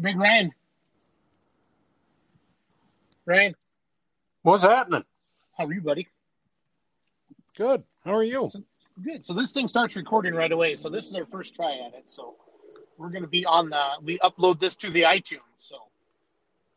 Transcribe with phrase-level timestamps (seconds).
[0.00, 0.52] Big Ryan.
[3.26, 3.54] Ryan,
[4.42, 5.04] What's happening?
[5.58, 6.08] how are you, buddy?
[7.56, 7.82] Good.
[8.04, 8.48] How are you?
[9.02, 9.24] Good.
[9.24, 10.76] So this thing starts recording right away.
[10.76, 12.04] So this is our first try at it.
[12.06, 12.36] So
[12.96, 13.82] we're going to be on the.
[14.02, 15.40] We upload this to the iTunes.
[15.58, 15.76] So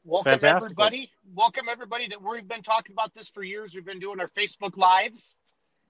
[0.03, 1.11] welcome everybody.
[1.33, 2.07] Welcome everybody.
[2.07, 3.75] That we've been talking about this for years.
[3.75, 5.35] We've been doing our Facebook lives,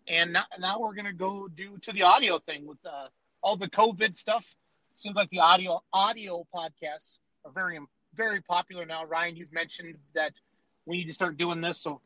[0.07, 3.07] and now, now we're going to go do to the audio thing with uh,
[3.41, 4.53] all the COVID stuff.
[4.93, 7.79] Seems like the audio audio podcasts are very
[8.15, 9.05] very popular now.
[9.05, 10.33] Ryan, you've mentioned that
[10.85, 11.79] we need to start doing this.
[11.79, 12.01] So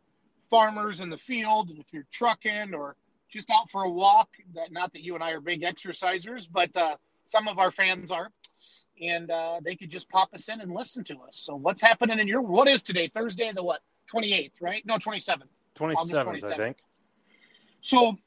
[0.50, 2.96] farmers in the field, and if you're trucking or
[3.30, 6.76] just out for a walk, that not that you and I are big exercisers, but
[6.78, 6.96] uh,
[7.26, 8.30] some of our fans are,
[9.02, 11.38] and uh, they could just pop us in and listen to us.
[11.38, 13.08] So what's happening in your what is today?
[13.08, 13.82] Thursday the what?
[14.14, 14.86] 28th, right?
[14.86, 15.42] No, 27th.
[15.76, 16.78] 27th, I think.
[17.82, 18.18] So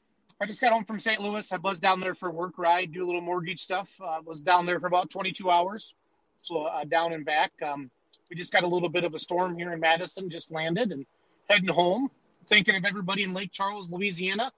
[0.41, 1.19] I just got home from St.
[1.19, 1.51] Louis.
[1.51, 3.93] I buzzed down there for a work ride, do a little mortgage stuff.
[4.01, 5.93] Uh, was down there for about 22 hours,
[6.41, 7.51] so uh, down and back.
[7.65, 7.89] Um,
[8.29, 11.05] we just got a little bit of a storm here in Madison, just landed and
[11.49, 12.09] heading home.
[12.47, 14.51] Thinking of everybody in Lake Charles, Louisiana.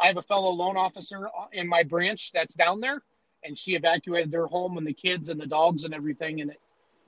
[0.00, 3.02] I have a fellow loan officer in my branch that's down there,
[3.44, 6.40] and she evacuated their home and the kids and the dogs and everything.
[6.40, 6.60] And it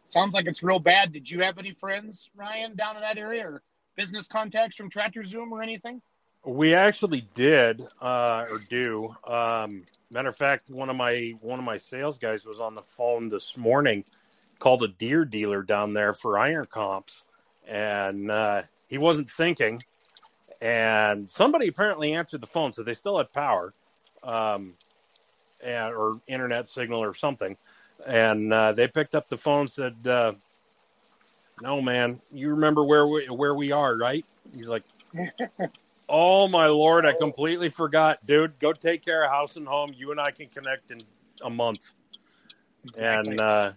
[0.08, 1.12] sounds like it's real bad.
[1.12, 3.62] Did you have any friends, Ryan, down in that area, or
[3.96, 6.00] business contacts from Tractor Zoom or anything?
[6.44, 9.14] We actually did uh, or do.
[9.26, 12.82] Um, matter of fact, one of my one of my sales guys was on the
[12.82, 14.04] phone this morning,
[14.58, 17.24] called a Deere dealer down there for iron comps,
[17.66, 19.82] and uh, he wasn't thinking.
[20.60, 23.74] And somebody apparently answered the phone, so they still had power,
[24.24, 24.74] um,
[25.60, 27.56] and, or internet signal or something.
[28.06, 30.32] And uh, they picked up the phone, said, uh,
[31.60, 34.84] "No, man, you remember where we where we are, right?" He's like,
[36.08, 38.58] Oh my lord, I completely forgot, dude.
[38.58, 39.92] Go take care of house and home.
[39.94, 41.02] You and I can connect in
[41.42, 41.92] a month.
[42.98, 43.72] And uh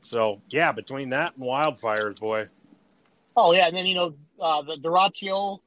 [0.00, 2.48] so yeah, between that and wildfires, boy.
[3.36, 5.58] Oh yeah, and then you know uh, the Derecho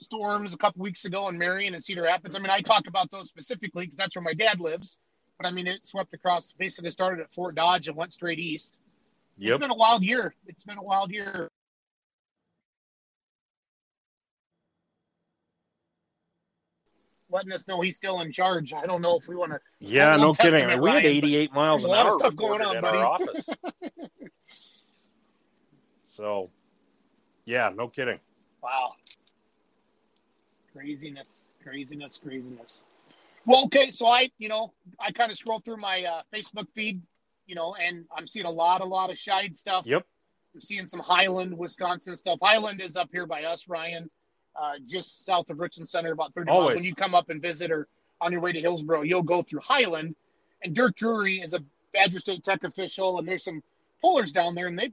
[0.00, 2.34] storms a couple weeks ago in Marion and Cedar Rapids.
[2.34, 4.96] I mean, I talk about those specifically because that's where my dad lives.
[5.36, 6.52] But I mean, it swept across.
[6.52, 8.76] Basically, started at Fort Dodge and went straight east.
[9.54, 10.34] It's been a wild year.
[10.46, 11.50] It's been a wild year.
[17.30, 18.72] Letting us know he's still in charge.
[18.72, 19.60] I don't know if we want to.
[19.80, 20.52] Yeah, no kidding.
[20.52, 22.98] Testament, We had 88 miles an a lot of hour stuff going on, buddy.
[22.98, 23.48] our office.
[26.18, 26.50] So
[27.44, 28.18] yeah, no kidding.
[28.60, 28.94] Wow.
[30.72, 32.82] Craziness, craziness, craziness.
[33.46, 37.00] Well, okay, so I, you know, I kind of scroll through my uh, Facebook feed,
[37.46, 39.86] you know, and I'm seeing a lot, a lot of Scheid stuff.
[39.86, 40.04] Yep.
[40.54, 42.38] I'm seeing some Highland, Wisconsin stuff.
[42.42, 44.10] Highland is up here by us, Ryan,
[44.60, 46.74] uh, just south of Richland Center, about 30 miles.
[46.74, 47.86] When you come up and visit or
[48.20, 50.16] on your way to Hillsboro, you'll go through Highland.
[50.62, 53.62] And Dirk Drury is a Badger State Tech official, and there's some
[54.00, 54.92] pullers down there, and they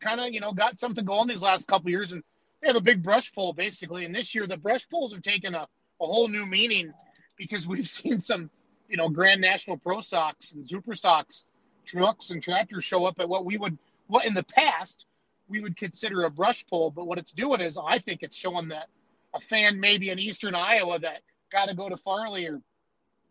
[0.00, 2.12] kind of, you know, got something going these last couple years.
[2.12, 2.22] And
[2.60, 4.04] they have a big brush pull, basically.
[4.04, 5.62] And this year, the brush pulls have taken a,
[6.00, 6.92] a whole new meaning
[7.36, 8.50] because we've seen some,
[8.88, 11.44] you know, Grand National Pro stocks and Super stocks,
[11.84, 15.06] trucks and tractors show up at what we would, what in the past
[15.48, 16.90] we would consider a brush pull.
[16.90, 18.88] But what it's doing is, I think it's showing that
[19.34, 22.60] a fan maybe in Eastern Iowa that got to go to Farley or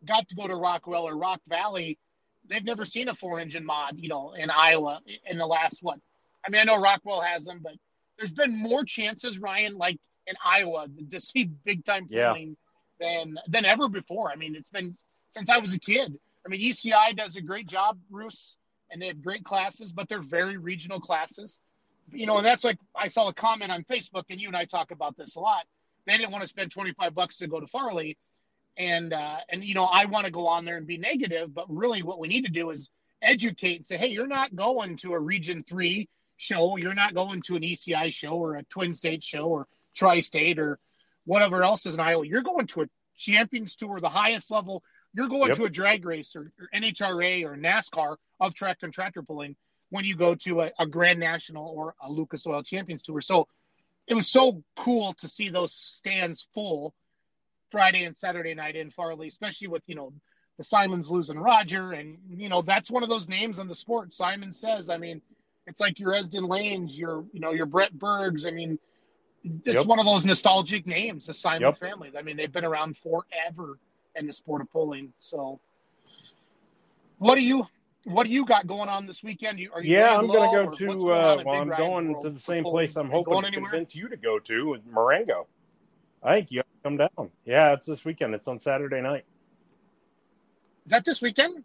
[0.05, 1.97] got to go to Rockwell or Rock Valley,
[2.49, 5.99] they've never seen a four engine mod, you know, in Iowa in the last what?
[6.45, 7.73] I mean, I know Rockwell has them, but
[8.17, 9.97] there's been more chances, Ryan, like
[10.27, 12.29] in Iowa, to see big time Yeah.
[12.29, 12.57] pulling
[12.99, 14.29] than than ever before.
[14.29, 14.97] I mean, it's been
[15.31, 16.17] since I was a kid.
[16.45, 18.57] I mean, ECI does a great job, Bruce,
[18.91, 21.59] and they have great classes, but they're very regional classes.
[22.11, 24.65] You know, and that's like I saw a comment on Facebook, and you and I
[24.65, 25.63] talk about this a lot.
[26.05, 28.17] They didn't want to spend 25 bucks to go to Farley,
[28.77, 31.65] and uh, and you know, I want to go on there and be negative, but
[31.69, 32.89] really, what we need to do is
[33.21, 37.41] educate and say, hey, you're not going to a Region Three show, you're not going
[37.43, 40.77] to an ECI show or a Twin State show or Tri-State or
[41.25, 42.27] whatever else is in Iowa.
[42.27, 42.85] You're going to a
[43.15, 44.83] Champions Tour, the highest level.
[45.13, 45.57] You're going Yep.
[45.57, 49.55] to a drag race or, or NHRA or NASCAR of track and tractor pulling
[49.93, 53.21] when you go to a, a Grand National or a Lucas Oil Champions Tour.
[53.21, 53.47] So
[54.07, 56.95] it was so cool to see those stands full
[57.69, 60.11] Friday and Saturday night in Farley, especially with, you know,
[60.57, 61.91] the Simons losing Roger.
[61.91, 64.11] And, you know, that's one of those names in the sport.
[64.11, 65.21] Simon says, I mean,
[65.67, 68.47] it's like your Esden Lanes, your, you know, your Brett Bergs.
[68.47, 68.79] I mean,
[69.43, 69.85] it's Yep.
[69.85, 71.77] one of those nostalgic names, the Simon Yep.
[71.77, 72.11] family.
[72.17, 73.77] I mean, they've been around forever
[74.15, 75.13] in the sport of pulling.
[75.19, 75.59] So
[77.19, 77.67] what do you,
[78.05, 79.59] what do you got going on this weekend?
[79.59, 80.97] You, are you Yeah, I'm going low, to go to.
[80.99, 83.71] going Uh, well, I'm going to the same place I'm hoping to anywhere?
[83.71, 85.47] convince you to go to, Marengo.
[86.21, 87.31] I think you have to come down.
[87.45, 88.33] Yeah, it's this weekend.
[88.35, 89.25] It's on Saturday night.
[90.85, 91.63] Is that this weekend?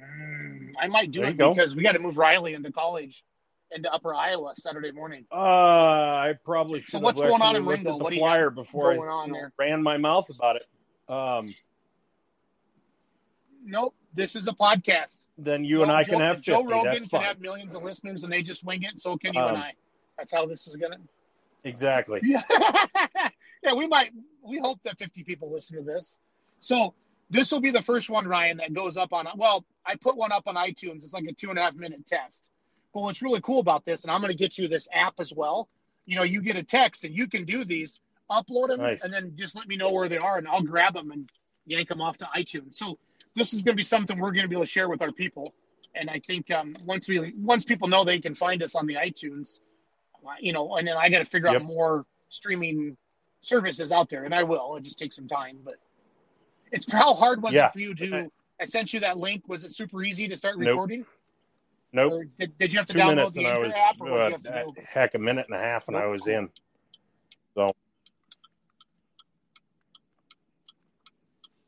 [0.00, 0.72] Mm.
[0.80, 3.24] I might do There it because we got to move Riley into college,
[3.70, 5.24] into Upper Iowa Saturday morning.
[5.32, 6.90] Uh, I probably should.
[6.90, 7.68] So have what's going on in?
[7.68, 9.52] At the What flyer before I going on there?
[9.58, 10.66] ran my mouth about it.
[11.12, 11.54] Um,
[13.68, 15.18] Nope, this is a podcast.
[15.36, 17.22] then you No, and I Joe, can have if Joe Rogan That's can fine.
[17.24, 18.98] have millions of listeners and they just wing it.
[18.98, 19.72] So can you and Um, I.
[20.16, 20.96] That's how this is gonna.
[21.64, 22.20] Exactly.
[22.22, 22.40] Yeah,
[23.62, 23.74] yeah.
[23.74, 24.12] We might.
[24.42, 26.16] We hope that 50 people listen to this.
[26.60, 26.94] So
[27.30, 29.26] this will be the first one, Ryan, that goes up on.
[29.36, 31.02] Well, I put one up on iTunes.
[31.04, 32.48] It's like a two and a half minute test.
[32.94, 35.32] But what's really cool about this, and I'm going to get you this app as
[35.34, 35.68] well.
[36.06, 37.98] You know, you get a text and you can do these,
[38.30, 39.02] upload them, Nice.
[39.02, 41.28] and then just let me know where they are, and I'll grab them and
[41.66, 42.76] yank them off to iTunes.
[42.76, 42.98] So
[43.38, 45.12] this is going to be something we're going to be able to share with our
[45.12, 45.54] people.
[45.94, 48.94] And I think um, once we once people know they can find us on the
[48.94, 49.60] iTunes,
[50.26, 51.62] uh, you know, and then I got to figure Yep.
[51.62, 52.96] out more streaming
[53.40, 54.76] services out there, and I will.
[54.76, 55.76] It just takes some time, but
[56.72, 57.68] it's how hard was Yeah.
[57.68, 58.30] it for you to?
[58.60, 59.44] I sent you that link.
[59.48, 61.06] Was it super easy to start recording?
[61.92, 62.12] Nope.
[62.12, 64.20] Or did, did you have to Two download the and I Anchor was app, or
[64.20, 66.50] uh, you have to heck a minute and a half and I was in.
[67.54, 67.72] So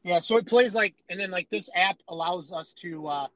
[0.02, 3.26] Yeah, so it plays like, and then like this app allows us to, uh,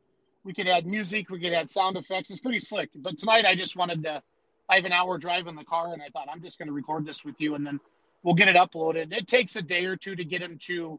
[0.44, 2.30] we could add music, we could add sound effects.
[2.30, 2.90] It's pretty slick.
[2.94, 4.22] But tonight I just wanted to,
[4.68, 6.72] I have an hour drive in the car and I thought I'm just going to
[6.72, 7.80] record this with you and then
[8.22, 9.12] we'll get it uploaded.
[9.12, 10.98] It takes a day or two to get them to,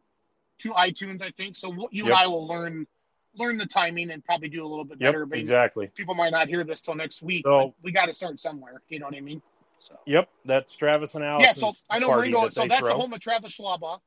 [0.58, 1.56] to iTunes, I think.
[1.56, 2.86] So we'll, you and I will learn,
[3.34, 5.26] learn the timing and probably do a little bit yep, better.
[5.26, 5.88] But exactly.
[5.96, 7.44] people might not hear this till next week.
[7.44, 8.82] So- but we got to start somewhere.
[8.88, 9.42] You know what I mean?
[9.78, 9.98] So.
[10.06, 11.44] Yep, that's Travis and Alex.
[11.44, 12.44] Yeah, so I know Ringo.
[12.44, 12.88] that So that's throw.
[12.88, 13.98] the home of Travis Schlaba.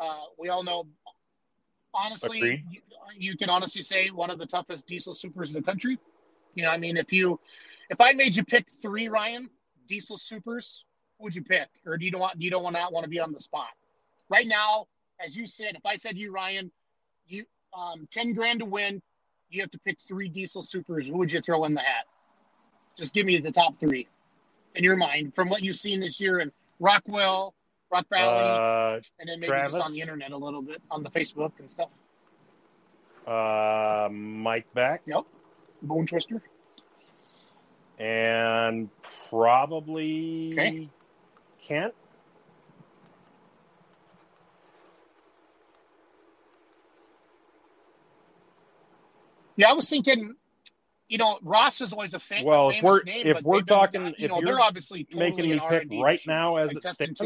[0.00, 0.86] Uh, we all know.
[1.92, 2.80] Honestly, you,
[3.18, 5.98] you can honestly say one of the toughest diesel supers in the country.
[6.54, 7.38] You know, I mean, if you,
[7.90, 9.50] if I made you pick three, Ryan,
[9.88, 10.84] diesel supers,
[11.18, 13.10] who would you pick, or do you don't want you don't want not want to
[13.10, 13.68] be on the spot?
[14.28, 14.86] Right now,
[15.24, 16.70] as you said, if I said you, Ryan,
[17.26, 17.44] you
[17.76, 19.02] um, ten grand to win,
[19.50, 21.08] you have to pick three diesel supers.
[21.08, 22.06] Who would you throw in the hat?
[22.96, 24.06] Just give me the top three
[24.74, 27.54] in your mind from what you've seen this year in Rockwell,
[27.92, 29.74] Rock Valley, Uh, and then maybe Travis?
[29.76, 31.90] just on the internet a little bit on the Facebook and stuff.
[33.26, 35.24] uh, Mike back Yep.
[35.82, 36.42] Bone Twister.
[37.98, 38.88] and
[39.28, 40.88] probably Okay.
[41.62, 41.94] Kent.
[49.56, 50.34] Yeah, I was thinking,
[51.08, 52.44] you know, Ross is always a fan.
[52.44, 55.04] Well, if we're- name, if we're they've been, talking- you if know, you're they're obviously
[55.04, 57.20] totally making me pick right now as Like it stands.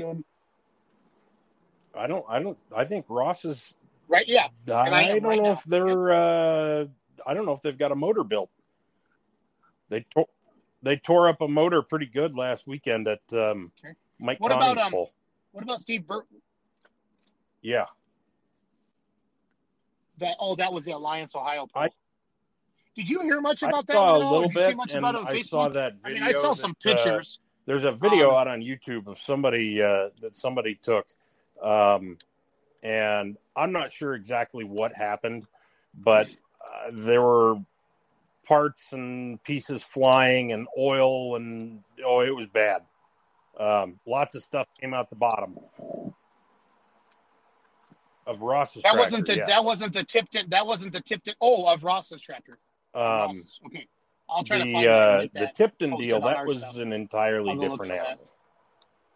[1.96, 2.24] I don't.
[2.28, 2.58] I don't.
[2.76, 3.74] I think Ross is.
[4.08, 4.26] Right?
[4.28, 4.48] Yeah.
[4.68, 5.52] I I, don't right know now.
[5.52, 6.12] if they're.
[6.12, 6.86] Uh,
[7.26, 8.50] I don't know if they've got a motor built.
[9.88, 10.26] They tore.
[10.82, 13.94] They tore up a motor pretty good last weekend at um, Okay.
[14.20, 15.12] Mike What about, Connie's um, pole.
[15.52, 16.26] What about Steve Burt?
[17.62, 17.86] Yeah,
[20.18, 21.84] That oh, that was the Alliance Ohio poll.
[21.84, 21.88] I-
[22.94, 23.94] Did you hear much I about that?
[23.94, 25.92] saw a little Did you see bit, much and about it on I saw that
[26.04, 27.38] I mean, I saw some that, uh, pictures.
[27.66, 31.06] There's a video Um, out on YouTube of somebody uh, that somebody took,
[31.62, 32.18] um,
[32.82, 35.46] and I'm not sure exactly what happened,
[35.96, 37.56] but uh, there were
[38.44, 42.82] parts and pieces flying and oil and oh, it was bad.
[43.58, 45.58] Um, lots of stuff came out the bottom
[48.26, 48.82] of Ross's.
[48.82, 49.48] that tractor, wasn't the yes.
[49.48, 50.50] that wasn't the Tipton.
[50.50, 51.34] That wasn't the Tipton.
[51.40, 52.58] Oh, of Ross's tractor.
[52.94, 53.60] um, Ross's.
[53.66, 53.86] Okay,
[54.28, 54.90] I'll try to the find that.
[54.90, 55.50] uh, the.
[55.54, 56.76] Tipton deal that was stuff.
[56.78, 58.28] an entirely I'll go look different animal.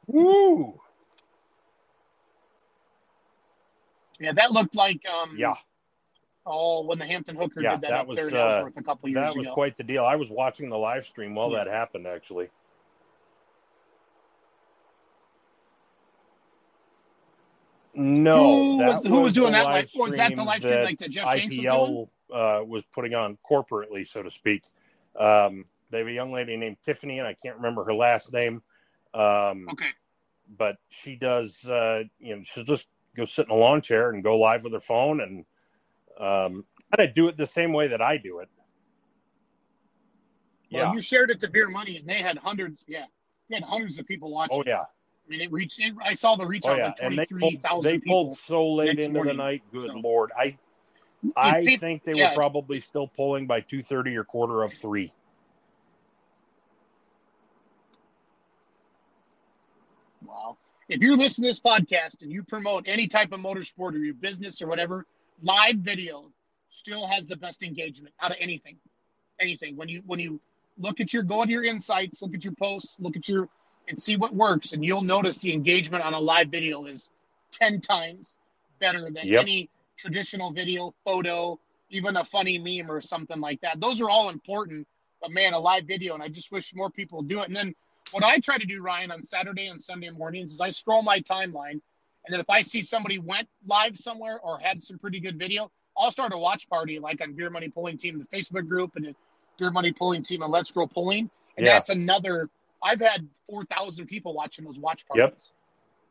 [0.07, 0.81] Woo!
[4.21, 5.55] Yeah, that looked like um Yeah.
[6.45, 9.17] oh when the Hampton Hooker Yeah, did that, that up was, uh, a couple years
[9.33, 9.55] That was ago.
[9.55, 10.05] quite the deal.
[10.05, 11.65] I was watching the live stream while Yeah.
[11.65, 12.49] that happened, actually.
[17.95, 21.11] No, Who was- who was doing that live was that the live stream like that
[21.11, 24.63] Jeff Shanks was IPL uh, was putting on corporately, so to speak.
[25.17, 28.63] Um, they have a young lady named Tiffany, and I can't remember her last name.
[29.15, 29.89] Um, okay.
[30.59, 32.87] but she does uh you know she'll just
[33.19, 35.45] go sit in a lawn chair and go live with her phone and
[36.19, 36.65] um
[36.97, 38.49] kind of do it the same way that I do it.
[40.73, 40.93] Well, Yeah.
[40.93, 42.83] you shared it to Beer Money, and they had hundreds.
[42.87, 43.05] Yeah,
[43.49, 44.57] they had hundreds of people watching.
[44.59, 44.81] Oh yeah.
[44.83, 45.79] I mean, it reached.
[45.79, 47.09] It, I saw the reach Oh out yeah.
[47.09, 49.37] like twenty they pulled, they pulled so late into morning.
[49.37, 49.63] the night.
[49.73, 50.31] Good So- lord.
[50.39, 50.57] I
[51.37, 52.31] I think they yeah.
[52.31, 55.13] were probably still pulling by two thirty or quarter of three.
[60.25, 60.57] Wow.
[60.89, 64.15] If you're listening to this podcast and you promote any type of motorsport or your
[64.15, 65.05] business or whatever,
[65.43, 66.33] live video
[66.71, 68.77] still has the best engagement out of anything.
[69.41, 69.77] Anything.
[69.77, 70.41] When you when you
[70.79, 73.49] look at your go to your insights, look at your posts, look at your
[73.87, 77.09] and see what works, and you'll notice the engagement on a live video is
[77.53, 78.37] ten times
[78.81, 79.43] better than Yep.
[79.43, 81.59] any traditional video, photo,
[81.91, 83.81] even a funny meme or something like that.
[83.81, 84.87] Those are all important.
[85.21, 87.49] But man, a live video, and I just wish more people do it.
[87.49, 87.75] And then
[88.13, 91.21] what I try to do, Ryan, on Saturday and Sunday mornings is I scroll my
[91.21, 95.39] timeline, and then if I see somebody went live somewhere or had some pretty good
[95.39, 98.97] video, I'll start a watch party like on Beer Money Pulling Team, the Facebook group,
[98.97, 99.15] and
[99.59, 101.31] Beer Money Pulling Team and Let's Grow Pulling.
[101.57, 101.75] And Yeah.
[101.75, 102.49] that's another.
[102.83, 105.23] I've had four thousand people watching those watch parties.
[105.23, 105.39] Yep.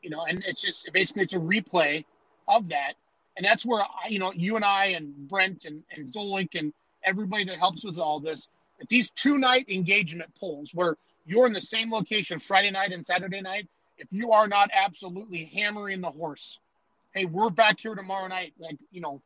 [0.02, 2.04] You know, and it's just basically it's a replay
[2.48, 2.94] of that,
[3.38, 6.74] and that's where I, you know you and I and Brent and and Zolik and
[7.04, 8.48] everybody that helps with all this.
[8.82, 13.06] At these two night engagement polls where you're in the same location Friday night and
[13.06, 13.68] Saturday night,
[13.98, 16.60] if you are not absolutely hammering the horse,
[17.14, 19.22] hey, we're back here tomorrow night, like you know,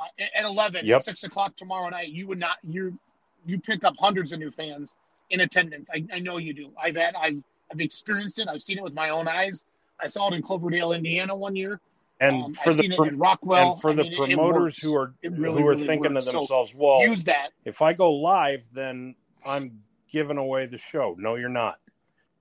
[0.00, 1.02] uh, at eleven, Yep.
[1.02, 2.98] six o'clock tomorrow night, you would not you
[3.46, 4.94] you pick up hundreds of new fans
[5.30, 5.88] in attendance.
[5.92, 6.70] I, I know you do.
[6.80, 7.42] I've had I've
[7.72, 8.48] I've experienced it.
[8.48, 9.64] I've seen it with my own eyes.
[9.98, 11.80] I saw it in Cloverdale, Indiana, one year.
[12.20, 13.72] And Um, for I've the it pro- in Rockwell.
[13.72, 16.12] and for I the mean, it- it promoters who are really, who are really thinking
[16.14, 16.26] works.
[16.26, 17.50] to So themselves, well, use that.
[17.64, 21.14] if I go live, then I'm giving away the show.
[21.18, 21.78] No, you're not.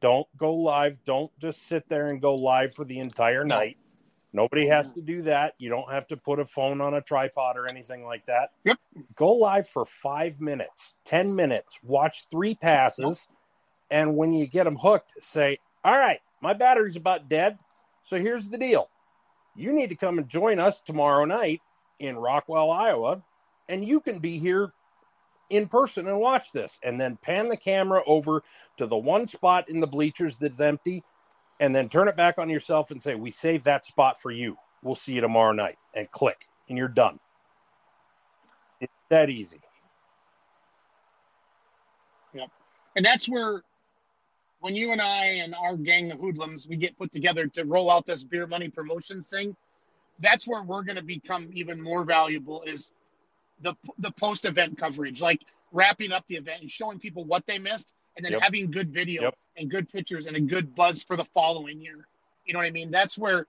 [0.01, 0.97] Don't go live.
[1.05, 3.57] Don't just sit there and go live for the entire No.
[3.57, 3.77] night.
[4.31, 5.55] Nobody has to do that.
[5.57, 8.51] You don't have to put a phone on a tripod or anything like that.
[8.63, 8.77] Yep.
[9.15, 13.27] Go live for five minutes, 10 minutes, watch three passes.
[13.89, 17.57] And when you get them hooked, say, All right, my battery's about dead.
[18.03, 18.89] So here's the deal
[19.55, 21.61] you need to come and join us tomorrow night
[21.99, 23.23] in Rockwell, Iowa,
[23.67, 24.73] and you can be here
[25.49, 26.77] in person and watch this.
[26.83, 28.43] And then pan the camera over
[28.77, 31.03] to the one spot in the bleachers that's empty,
[31.59, 34.57] and then turn it back on yourself and say, We saved that spot for you.
[34.81, 35.77] We'll see you tomorrow night.
[35.93, 37.19] And click, and you're done.
[38.79, 39.59] It's that easy.
[42.33, 42.49] Yep.
[42.95, 43.63] And that's where,
[44.61, 47.89] when you and I and our gang of hoodlums, we get put together to roll
[47.89, 49.55] out this beer money promotions thing,
[50.19, 52.91] that's where we're going to become even more valuable is
[53.61, 57.59] the the post event coverage, like wrapping up the event and showing people what they
[57.59, 58.41] missed, and then Yep.
[58.41, 59.35] having good video Yep.
[59.57, 62.07] and good pictures and a good buzz for the following year.
[62.45, 62.91] You know what I mean?
[62.91, 63.47] That's where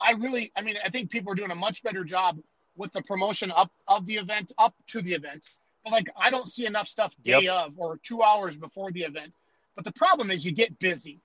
[0.00, 2.38] I really, I mean, I think people are doing a much better job
[2.76, 5.48] with the promotion up of the event up to the event.
[5.84, 9.32] But like, I don't see enough stuff day of or two hours before the event.
[9.74, 11.20] But the problem is you get busy,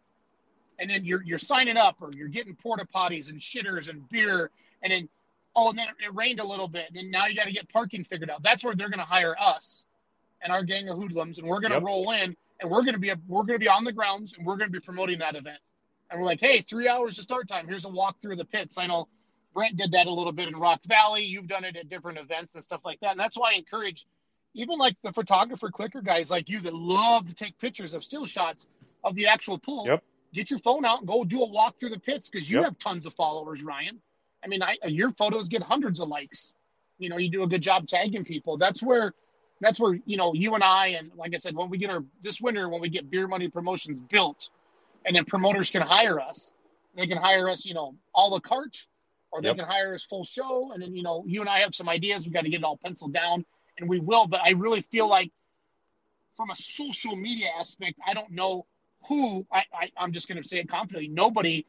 [0.80, 4.52] and then you're you're signing up or you're getting porta potties and shitters and beer,
[4.84, 5.10] and then
[5.58, 8.06] oh, and then it rained a little bit, and now you got to get parking
[8.06, 8.44] figured out.
[8.44, 9.86] That's where they're going to hire us
[10.42, 11.84] and our gang of hoodlums, and we're going to Yep.
[11.86, 14.34] roll in, and we're going to be a, we're going to be on the grounds,
[14.38, 15.60] and we're going to be promoting that event.
[16.12, 17.68] And we're like, hey, three hours to start time.
[17.68, 18.78] Here's a walk through the pits.
[18.78, 19.10] I know
[19.54, 21.24] Brent did that a little bit in Rock Valley.
[21.26, 23.12] You've done it at different events and stuff like that.
[23.12, 24.06] And that's why I encourage
[24.56, 28.26] even like the photographer clicker guys like you that love to take pictures of still
[28.26, 28.68] shots
[29.04, 29.86] of the actual pool.
[29.88, 30.04] Yep.
[30.34, 32.66] Get your phone out and go do a walk through the pits because you Yep.
[32.66, 34.00] have tons of followers, Ryan.
[34.48, 36.54] I mean, I, your photos get hundreds of likes.
[37.00, 38.58] You know, you do a good job tagging people.
[38.58, 39.14] That's where,
[39.60, 42.04] that's where you know you and I and like I said, when we get our
[42.22, 44.50] this winter, when we get beer money promotions built,
[45.06, 46.54] and then promoters can hire us,
[46.96, 48.78] they can hire us, you know, all the cart,
[49.32, 49.58] or they Yep.
[49.58, 50.72] can hire us full show.
[50.72, 52.26] And then you know, you and I have some ideas.
[52.26, 53.46] We got to get it all penciled down,
[53.78, 54.28] and we will.
[54.28, 55.32] But I really feel like,
[56.38, 58.66] from a social media aspect, I don't know
[59.10, 59.46] who.
[59.52, 61.10] I, I I'm just going to say it confidently.
[61.10, 61.66] Nobody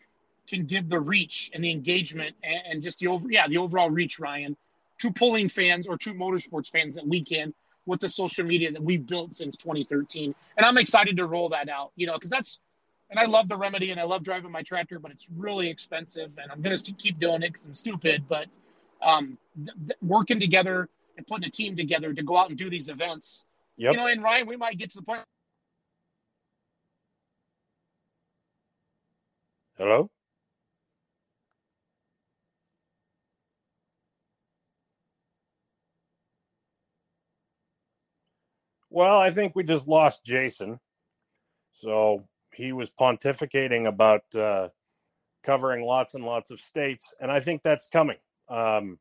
[0.49, 3.91] can give the reach and the engagement and, and just the over yeah the overall
[3.91, 4.57] reach Ryan
[4.99, 7.55] to pulling fans or to motorsports fans that we can
[7.87, 11.69] with the social media that we've built since 2013 and I'm excited to roll that
[11.69, 12.59] out you know because that's
[13.11, 16.31] and I love the remedy and I love driving my tractor but it's really expensive
[16.43, 18.47] and I'm gonna st- keep doing it because I'm stupid but
[19.03, 22.71] um th- th- working together and putting a team together to go out and do
[22.71, 23.45] these events
[23.77, 23.93] Yep.
[23.93, 25.23] you know and Ryan we might get to the point
[29.79, 30.11] Hello?
[38.99, 40.81] Well, I think we just lost Jason.
[41.83, 44.71] So he was pontificating about uh,
[45.45, 48.17] covering lots and lots of states, and I think that's coming.
[48.49, 48.99] Um,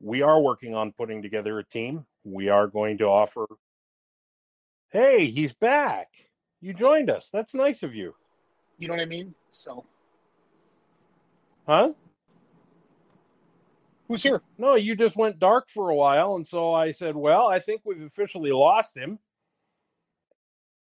[0.00, 2.06] we are working on putting together a team.
[2.24, 3.46] We are going to offer.
[4.88, 6.08] Hey, he's back.
[6.60, 7.28] You joined us.
[7.32, 8.16] That's nice of you.
[8.78, 9.84] you know what I mean so
[11.68, 11.92] Huh?
[14.10, 17.46] Who's here No, you just went dark for a while, and so I said, "Well,
[17.46, 19.20] I think we've officially lost him."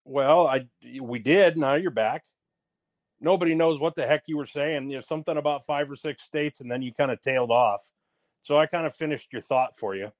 [0.05, 0.69] Well, I
[1.01, 1.57] we did.
[1.57, 2.25] Now you're back.
[3.21, 4.89] Nobody knows what the heck you were saying.
[4.89, 7.81] There's something about five or six states, and then you kind of tailed off.
[8.43, 10.13] So I kind of finished your thought for you.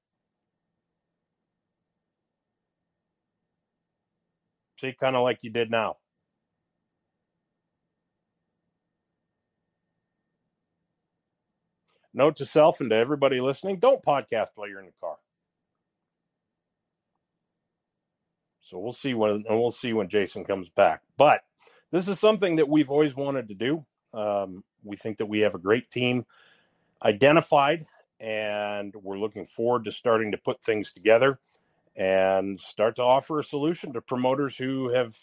[4.81, 5.97] See, kind of like you did now.
[12.17, 15.15] note to self and to everybody listening don't podcast while you're in the car.
[18.61, 21.01] So we'll see when and we'll see when jason comes back.
[21.15, 21.41] But
[21.91, 23.85] this is something that we've always wanted to do.
[24.13, 26.25] Um, we think that we have a great team
[27.03, 27.85] identified
[28.19, 31.39] and we're looking forward to starting to put things together
[31.95, 35.15] and start to offer a solution to promoters who have